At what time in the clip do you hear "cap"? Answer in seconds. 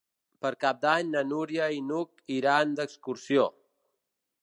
0.63-0.79